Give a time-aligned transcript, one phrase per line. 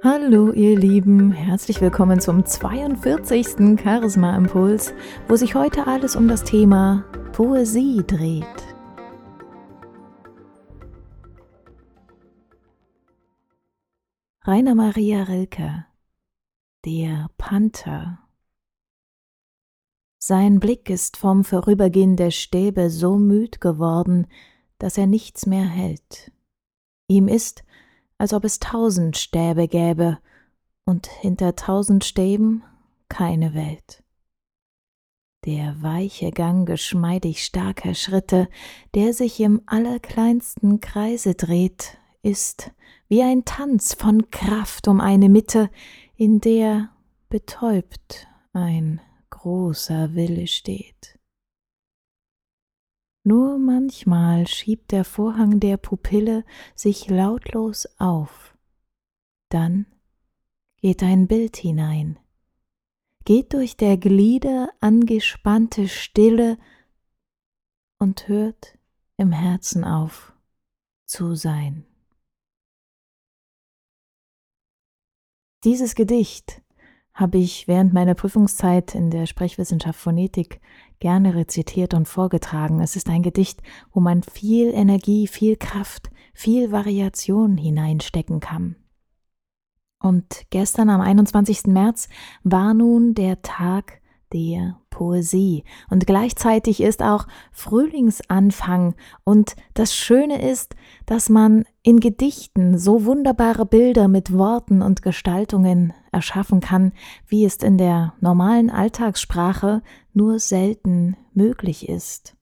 [0.00, 3.80] Hallo ihr Lieben, herzlich willkommen zum 42.
[3.82, 4.94] Charisma Impuls,
[5.26, 8.46] wo sich heute alles um das Thema Poesie dreht.
[14.44, 15.84] Rainer Maria Rilke
[16.84, 18.20] Der Panther
[20.18, 24.28] Sein Blick ist vom Vorübergehen der Stäbe so müd geworden,
[24.78, 26.30] dass er nichts mehr hält.
[27.08, 27.64] Ihm ist,
[28.18, 30.18] als ob es tausend Stäbe gäbe
[30.84, 32.62] und hinter tausend Stäben
[33.08, 34.02] keine Welt.
[35.44, 38.48] Der weiche Gang geschmeidig starker Schritte,
[38.94, 42.72] der sich im allerkleinsten Kreise dreht, ist
[43.08, 45.70] wie ein Tanz von Kraft um eine Mitte,
[46.16, 46.90] in der
[47.28, 51.17] betäubt ein großer Wille steht.
[53.24, 58.56] Nur manchmal schiebt der Vorhang der Pupille sich lautlos auf.
[59.50, 59.86] Dann
[60.76, 62.18] geht ein Bild hinein,
[63.24, 66.58] geht durch der Glieder angespannte Stille
[67.98, 68.78] und hört
[69.16, 70.32] im Herzen auf
[71.04, 71.84] zu sein.
[75.64, 76.62] Dieses Gedicht
[77.18, 80.60] habe ich während meiner Prüfungszeit in der Sprechwissenschaft Phonetik
[81.00, 82.80] gerne rezitiert und vorgetragen.
[82.80, 83.60] Es ist ein Gedicht,
[83.92, 88.76] wo man viel Energie, viel Kraft, viel Variation hineinstecken kann.
[90.00, 91.66] Und gestern am 21.
[91.66, 92.08] März
[92.44, 94.00] war nun der Tag
[94.32, 95.64] der Poesie.
[95.90, 98.94] Und gleichzeitig ist auch Frühlingsanfang.
[99.24, 105.92] Und das Schöne ist, dass man in Gedichten so wunderbare Bilder mit Worten und Gestaltungen
[106.12, 106.92] erschaffen kann,
[107.26, 112.37] wie es in der normalen Alltagssprache nur selten möglich ist.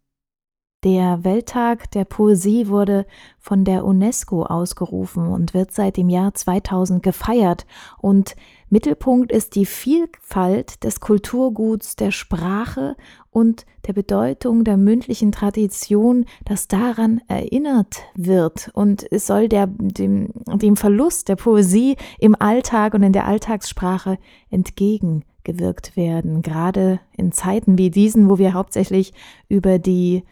[0.85, 3.07] Der Welttag der Poesie wurde
[3.39, 7.67] von der UNESCO ausgerufen und wird seit dem Jahr 2000 gefeiert
[7.99, 8.37] und
[8.69, 12.97] Mittelpunkt ist die Vielfalt des Kulturguts der Sprache
[13.31, 18.71] und der Bedeutung der mündlichen Tradition, das daran erinnert wird.
[18.75, 24.19] Und es soll der, dem, dem Verlust der Poesie im Alltag und in der Alltagssprache
[24.51, 26.43] entgegengewirkt werden.
[26.43, 29.13] Gerade in Zeiten wie diesen, wo wir hauptsächlich
[29.49, 30.25] über die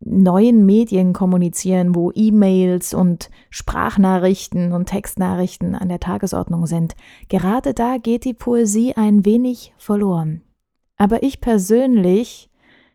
[0.00, 6.94] neuen Medien kommunizieren, wo E-Mails und Sprachnachrichten und Textnachrichten an der Tagesordnung sind.
[7.28, 10.42] Gerade da geht die Poesie ein wenig verloren.
[10.96, 12.50] Aber ich persönlich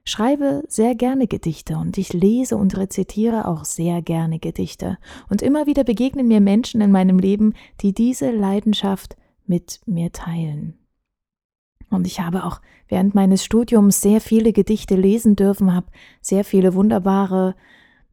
[0.06, 4.98] schreibe sehr gerne Gedichte und ich lese und rezitiere auch sehr gerne Gedichte.
[5.30, 9.16] Und immer wieder begegnen mir Menschen in meinem Leben, die diese Leidenschaft
[9.46, 10.78] mit mir teilen.
[11.94, 15.88] Und ich habe auch während meines Studiums sehr viele Gedichte lesen dürfen, habe
[16.22, 17.56] sehr viele wunderbare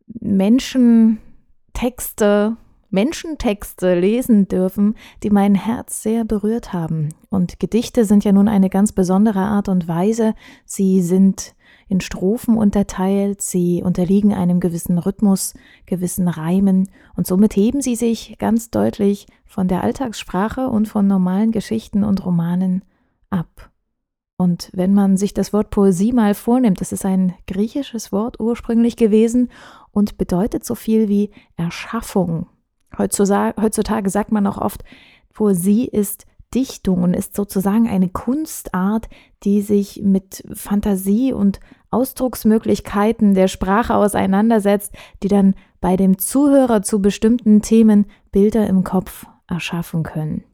[0.06, 2.56] Menschentexte,
[2.90, 7.10] Menschentexte lesen dürfen, die mein Herz sehr berührt haben.
[7.28, 10.34] Und Gedichte sind ja nun eine ganz besondere Art und Weise.
[10.64, 11.54] Sie sind
[11.90, 15.54] in Strophen unterteilt, sie unterliegen einem gewissen Rhythmus,
[15.86, 21.50] gewissen Reimen und somit heben sie sich ganz deutlich von der Alltagssprache und von normalen
[21.50, 22.84] Geschichten und Romanen
[23.28, 23.69] ab.
[24.40, 28.96] Und wenn man sich das Wort Poesie mal vornimmt, das ist ein griechisches Wort ursprünglich
[28.96, 29.50] gewesen
[29.92, 31.28] und bedeutet so viel wie
[31.58, 32.46] Erschaffung.
[32.96, 34.82] Heutzutage sagt man auch oft,
[35.34, 36.24] Poesie ist
[36.54, 39.10] Dichtung und ist sozusagen eine Kunstart,
[39.42, 47.02] die sich mit Fantasie und Ausdrucksmöglichkeiten der Sprache auseinandersetzt, die dann bei dem Zuhörer zu
[47.02, 50.44] bestimmten Themen Bilder im Kopf erschaffen können.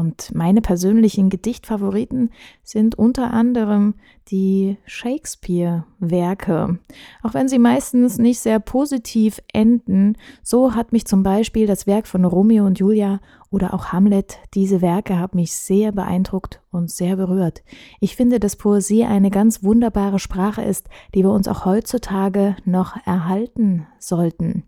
[0.00, 2.30] Und meine persönlichen Gedichtfavoriten
[2.62, 3.96] sind unter anderem
[4.28, 6.78] die Shakespeare-Werke.
[7.22, 12.06] Auch wenn sie meistens nicht sehr positiv enden, so hat mich zum Beispiel das Werk
[12.06, 17.16] von Romeo und Julia oder auch Hamlet, diese Werke haben mich sehr beeindruckt und sehr
[17.16, 17.62] berührt.
[18.00, 22.96] Ich finde, dass Poesie eine ganz wunderbare Sprache ist, die wir uns auch heutzutage noch
[23.04, 24.62] erhalten sollten.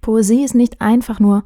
[0.00, 1.42] Poesie ist nicht einfach nur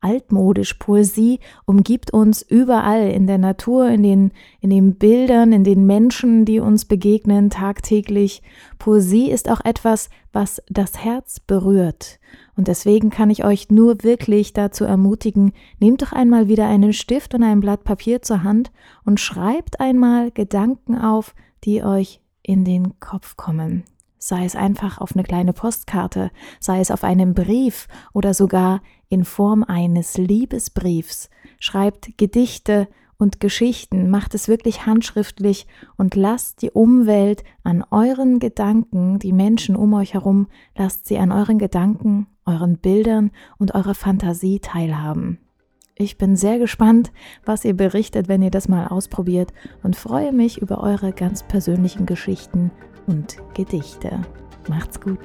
[0.00, 0.74] altmodisch.
[0.74, 6.44] Poesie umgibt uns überall in der Natur, in den, in den Bildern, in den Menschen,
[6.44, 8.42] die uns begegnen tagtäglich.
[8.78, 12.18] Poesie ist auch etwas, was das Herz berührt.
[12.56, 17.34] Und deswegen kann ich euch nur wirklich dazu ermutigen, nehmt doch einmal wieder einen Stift
[17.34, 18.70] und ein Blatt Papier zur Hand
[19.04, 23.84] und schreibt einmal Gedanken auf, die euch in den Kopf kommen
[24.20, 26.30] sei es einfach auf eine kleine Postkarte,
[26.60, 31.30] sei es auf einem Brief oder sogar in Form eines Liebesbriefs.
[31.58, 32.86] Schreibt Gedichte
[33.16, 39.74] und Geschichten, macht es wirklich handschriftlich und lasst die Umwelt an euren Gedanken, die Menschen
[39.74, 40.46] um euch herum,
[40.76, 45.38] lasst sie an euren Gedanken, euren Bildern und eurer Fantasie teilhaben.
[46.00, 47.12] Ich bin sehr gespannt,
[47.44, 49.52] was ihr berichtet, wenn ihr das mal ausprobiert
[49.82, 52.70] und freue mich über eure ganz persönlichen Geschichten
[53.06, 54.22] und Gedichte.
[54.66, 55.18] Macht's gut.